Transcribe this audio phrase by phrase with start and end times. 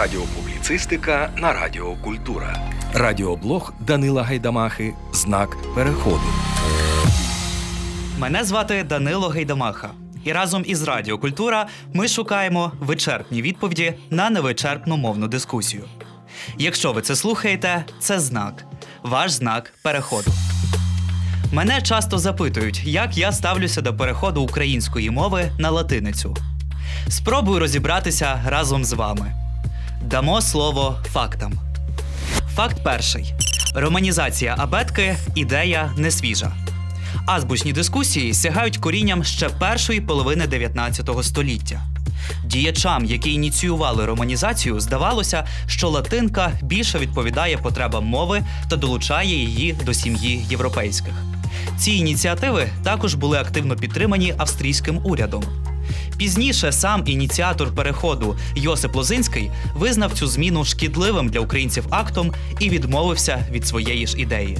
[0.00, 2.56] Радіопубліцистика на Радіо Культура.
[2.94, 4.94] Радіоблог Данила Гайдамахи.
[5.12, 6.22] Знак переходу.
[8.18, 9.90] Мене звати Данило Гайдамаха.
[10.24, 15.82] І разом із Радіо Культура ми шукаємо вичерпні відповіді на невичерпну мовну дискусію.
[16.58, 18.64] Якщо ви це слухаєте, це знак.
[19.02, 20.30] Ваш знак переходу.
[21.52, 26.36] Мене часто запитують, як я ставлюся до переходу української мови на латиницю.
[27.08, 29.49] Спробую розібратися разом з вами.
[30.00, 31.52] Дамо слово фактам.
[32.54, 33.34] Факт перший:
[33.74, 36.52] романізація абетки ідея не свіжа.
[37.26, 41.82] Азбучні дискусії сягають корінням ще першої половини 19 століття.
[42.44, 49.94] Діячам, які ініціювали романізацію, здавалося, що латинка більше відповідає потребам мови та долучає її до
[49.94, 51.14] сім'ї європейських.
[51.78, 55.69] Ці ініціативи також були активно підтримані австрійським урядом.
[56.16, 63.46] Пізніше сам ініціатор переходу Йосип Лозинський визнав цю зміну шкідливим для українців актом і відмовився
[63.52, 64.58] від своєї ж ідеї.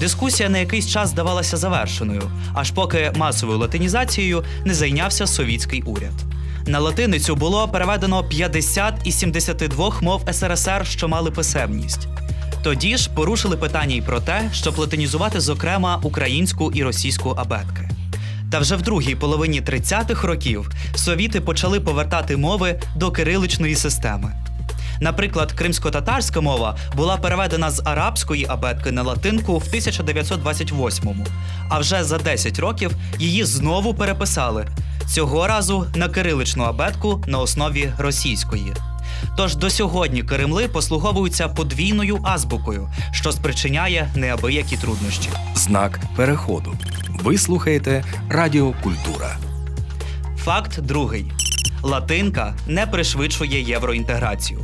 [0.00, 2.22] Дискусія на якийсь час здавалася завершеною,
[2.54, 6.12] аж поки масовою латинізацією не зайнявся совітський уряд.
[6.66, 12.08] На латиницю було переведено 50 із 72 мов СРСР, що мали писемність.
[12.62, 17.89] Тоді ж порушили питання й про те, щоб латинізувати, зокрема, українську і російську абетки.
[18.50, 24.32] Та вже в другій половині 30-х років совіти почали повертати мови до кириличної системи.
[25.00, 31.26] Наприклад, кримсько-татарська мова була переведена з арабської абетки на латинку в 1928-му,
[31.68, 34.66] а вже за 10 років її знову переписали
[35.08, 38.72] цього разу на кириличну абетку на основі російської.
[39.36, 45.28] Тож до сьогодні Кремли послуговуються подвійною азбукою, що спричиняє неабиякі труднощі.
[45.54, 46.74] Знак переходу.
[47.08, 49.36] Ви слухаєте Радіо Культура.
[50.36, 51.32] Факт другий:
[51.82, 54.60] латинка не пришвидшує євроінтеграцію.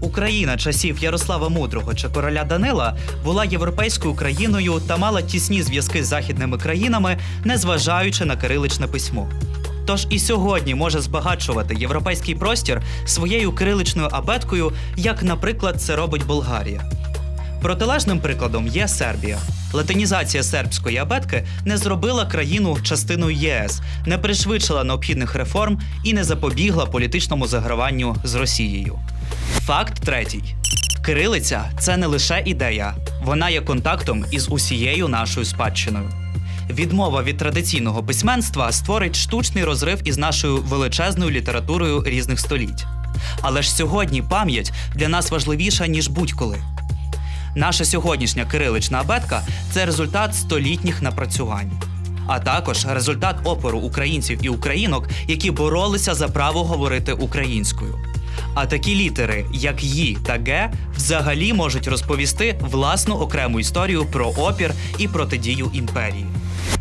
[0.00, 6.06] Україна часів Ярослава Мудрого чи короля Данила була європейською країною та мала тісні зв'язки з
[6.06, 9.28] західними країнами, незважаючи на кириличне письмо.
[9.86, 16.90] Тож і сьогодні може збагачувати європейський простір своєю кириличною абеткою, як, наприклад, це робить Болгарія.
[17.62, 19.38] Протилежним прикладом є Сербія.
[19.72, 26.86] Латинізація сербської абетки не зробила країну частиною ЄС, не пришвидшила необхідних реформ і не запобігла
[26.86, 28.98] політичному заграванню з Росією.
[29.60, 30.54] Факт третій:
[31.04, 36.23] кирилиця це не лише ідея, вона є контактом із усією нашою спадщиною.
[36.70, 42.86] Відмова від традиційного письменства створить штучний розрив із нашою величезною літературою різних століть.
[43.42, 46.58] Але ж сьогодні пам'ять для нас важливіша ніж будь-коли.
[47.56, 49.42] Наша сьогоднішня кирилична абетка
[49.72, 51.72] це результат столітніх напрацювань,
[52.26, 57.98] а також результат опору українців і українок, які боролися за право говорити українською.
[58.54, 64.72] А такі літери, як «Ї» та Г, взагалі можуть розповісти власну окрему історію про опір
[64.98, 66.26] і протидію імперії.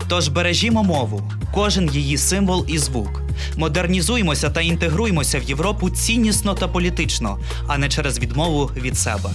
[0.07, 3.21] Тож бережімо мову, кожен її символ і звук.
[3.57, 7.37] Модернізуймося та інтегруймося в Європу ціннісно та політично,
[7.67, 9.29] а не через відмову від себе.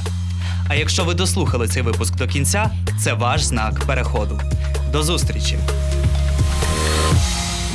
[0.68, 2.70] А якщо ви дослухали цей випуск до кінця,
[3.00, 4.40] це ваш знак переходу.
[4.92, 5.58] До зустрічі!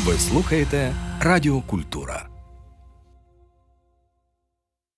[0.06, 2.33] Ви слухаєте Радіо Культура.